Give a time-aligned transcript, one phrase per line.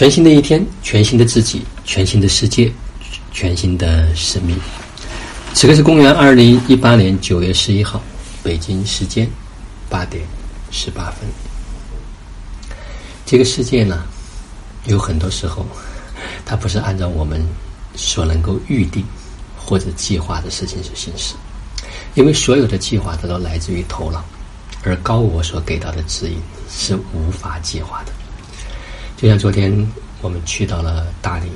[0.00, 2.72] 全新的一天，全新的自己，全新的世界，
[3.32, 4.58] 全新的生命。
[5.52, 8.02] 此刻是公元二零一八年九月十一号，
[8.42, 9.28] 北京时间
[9.90, 10.24] 八点
[10.70, 11.28] 十八分。
[13.26, 14.02] 这个世界呢，
[14.86, 15.66] 有很多时候，
[16.46, 17.46] 它不是按照我们
[17.94, 19.04] 所能够预定
[19.54, 21.34] 或者计划的事情去行事，
[22.14, 24.24] 因为所有的计划它都来自于头脑，
[24.82, 26.38] 而高我所给到的指引
[26.70, 28.12] 是无法计划的。
[29.20, 29.70] 就像昨天
[30.22, 31.50] 我们去到了大理，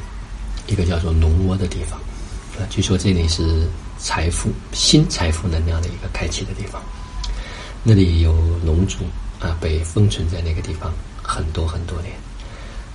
[0.67, 1.99] 一个叫做龙窝的地方，
[2.59, 3.67] 啊，据说这里是
[3.97, 6.83] 财富新财富能量的一个开启的地方，
[7.83, 8.35] 那里有
[8.67, 8.99] 龙族
[9.41, 10.93] 啊被封存在那个地方。
[11.23, 12.13] 很多很多年，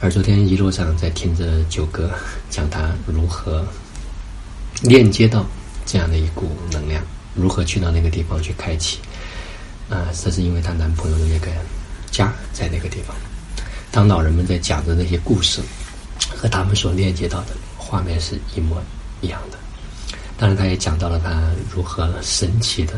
[0.01, 2.11] 而昨天一路上在听着九哥
[2.51, 3.65] 讲他如何
[4.83, 5.43] 链接到
[5.83, 8.99] 这样的一股能量，如何去到那个地方去开启
[9.89, 11.47] 啊，这是因为她男朋友的那个
[12.11, 13.15] 家在那个地方。
[13.91, 15.61] 当老人们在讲的那些故事
[16.35, 17.47] 和他们所链接到的
[17.77, 18.81] 画面是一模
[19.21, 19.57] 一样的。
[20.37, 21.41] 当然，他也讲到了他
[21.73, 22.93] 如何神奇的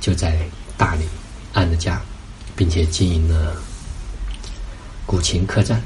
[0.00, 0.38] 就在
[0.76, 1.04] 大理
[1.52, 2.00] 安了家，
[2.56, 3.54] 并且经营了。
[5.06, 5.82] 古琴客栈，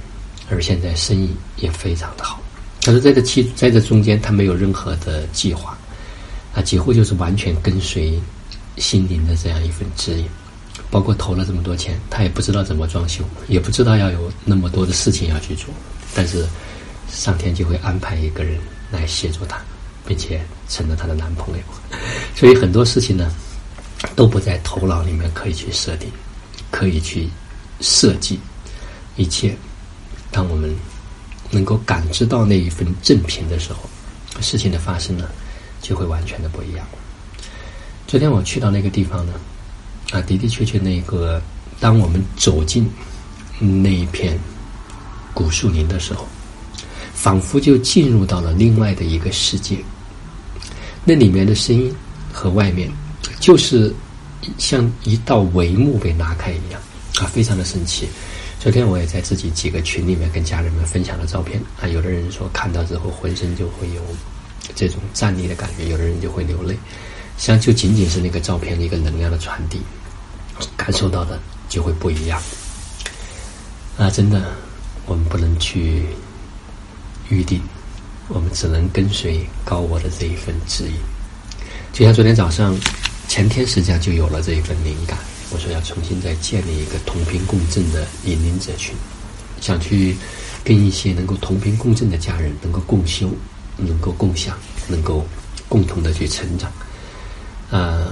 [0.49, 2.41] 而现在生意也非常的好。
[2.83, 5.77] 他说，在这期，在这中间，他没有任何的计划，
[6.55, 8.17] 啊，几乎就是完全跟随
[8.77, 10.29] 心灵的这样一份指引。
[10.91, 15.67] 包括投了这么多钱，他也不知道怎么装修，也不知道要有那么多的事情要去做。
[16.15, 16.47] 但是
[17.11, 18.59] 上天就会安排一个人
[18.91, 19.61] 来协助他，
[20.07, 21.63] 并且成了他的男朋友。
[22.35, 23.31] 所以很多事情呢，
[24.17, 26.11] 都不在头脑里面可以去设定，
[26.71, 27.29] 可以去
[27.81, 28.39] 设计。
[29.17, 29.55] 一切，
[30.31, 30.75] 当我们
[31.51, 33.81] 能够感知到那一份正品的时候，
[34.41, 35.29] 事情的发生呢，
[35.83, 36.87] 就会完全的不一样。
[38.07, 39.33] 昨天我去到那个地方呢，
[40.11, 41.41] 啊，的的确确，那个
[41.79, 42.89] 当我们走进
[43.59, 44.39] 那一片
[45.35, 46.27] 古树林的时候，
[47.15, 49.77] 仿佛就进入到了另外的一个世界。
[51.05, 51.95] 那里面的声音
[52.33, 52.91] 和外面，
[53.41, 53.95] 就是
[54.57, 56.81] 像一道帷幕被拉开一样，
[57.21, 58.09] 啊，非常的神奇。
[58.61, 64.03] 昨天我也在自己几个群里面跟家人们分享了照片啊，有的人说看到之后浑身就会有
[64.75, 66.75] 这种站立的感觉，有的人就会流泪，
[67.37, 69.81] 实际上就仅仅是那个照片的一个能量的传递，
[70.77, 71.39] 感受到的
[71.69, 72.41] 就会不一样。
[73.97, 74.55] 啊，真的，
[75.07, 76.05] 我们不能去
[77.29, 77.61] 预定，
[78.29, 80.95] 我们只能跟随高我的这一份指引。
[81.93, 82.77] 就像昨天早上，
[83.27, 85.19] 前天实际上就有了这一份灵感。
[85.51, 88.95] 我说要重新再建立一个同频共振的引领者群，
[89.61, 90.15] 想去
[90.63, 93.31] 跟一些能够同频共振的家人能够共修，
[93.79, 95.27] 能够共享，能够
[95.69, 96.71] 共同的去成长。
[97.71, 98.09] 呃，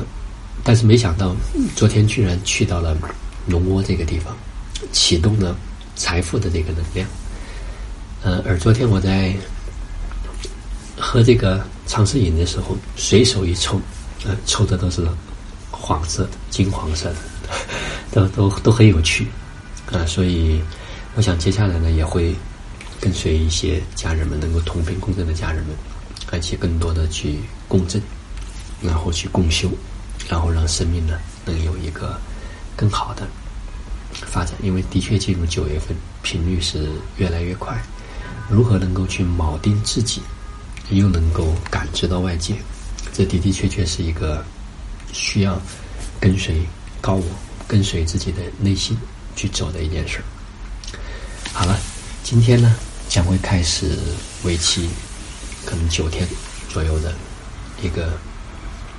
[0.66, 1.34] 但是没想到
[1.77, 2.97] 昨天居然去到了
[3.47, 4.37] 龙窝这个地方，
[4.93, 5.56] 启动了
[5.94, 7.09] 财富的这个能量。
[8.22, 9.32] 呃，而昨天我在
[10.99, 13.81] 喝这个长试饮的时候，随手一抽，
[14.25, 15.06] 呃，抽的都是。
[15.78, 17.16] 黄色的、金黄色的，
[18.10, 19.26] 都都都很有趣
[19.93, 20.05] 啊！
[20.06, 20.60] 所以，
[21.15, 22.34] 我想接下来呢，也会
[22.99, 25.76] 跟随一些家人们，能够同频共振的家人们，
[26.32, 27.38] 而且更多的去
[27.69, 28.03] 共振，
[28.81, 29.71] 然后去共修，
[30.28, 32.20] 然后让生命呢能有一个
[32.76, 33.26] 更好的
[34.12, 34.54] 发展。
[34.62, 37.76] 因为的确进入九月份，频率是越来越快。
[38.48, 40.22] 如何能够去铆定自己，
[40.91, 42.54] 又能够感知到外界，
[43.12, 44.44] 这的的确确是一个。
[45.12, 45.59] 需要
[46.20, 46.60] 跟随
[47.00, 47.25] 高我，
[47.66, 48.98] 跟随自己的内心
[49.34, 50.25] 去走的一件事儿。
[51.54, 51.78] 好了，
[52.22, 52.76] 今天呢
[53.08, 53.97] 将会开始
[54.43, 54.91] 为期
[55.64, 56.28] 可能九天
[56.69, 57.14] 左右的
[57.82, 58.12] 一个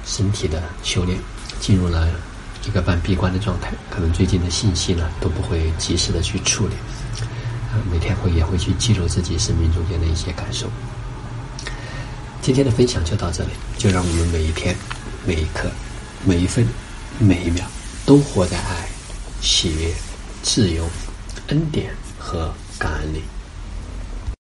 [0.07, 1.19] 身体的修炼，
[1.59, 2.09] 进入了
[2.65, 3.71] 一个半闭关的状态。
[3.91, 6.73] 可能最近的信息呢都不会及时的去处理，
[7.71, 10.67] 啊，每天会也会去记录自己生命中间的一些感受。
[12.41, 14.75] 今天的分享就到这里，就让我们每一天
[15.25, 15.69] 每一刻。
[16.25, 16.67] 每一分，
[17.19, 17.63] 每一秒，
[18.03, 18.89] 都活在爱、
[19.39, 19.93] 喜悦、
[20.41, 20.89] 自由、
[21.49, 23.21] 恩典和感恩里。